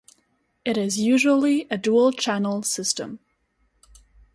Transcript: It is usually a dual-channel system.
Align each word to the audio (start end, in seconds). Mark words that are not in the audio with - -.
It 0.65 0.77
is 0.77 0.97
usually 0.97 1.67
a 1.69 1.77
dual-channel 1.77 2.63
system. 2.63 3.19